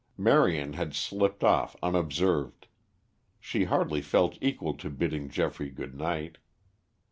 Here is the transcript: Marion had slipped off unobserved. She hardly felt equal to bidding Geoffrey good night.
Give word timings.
Marion 0.17 0.73
had 0.73 0.95
slipped 0.95 1.43
off 1.43 1.75
unobserved. 1.83 2.65
She 3.39 3.65
hardly 3.65 4.01
felt 4.01 4.35
equal 4.41 4.73
to 4.77 4.89
bidding 4.89 5.29
Geoffrey 5.29 5.69
good 5.69 5.93
night. 5.93 6.39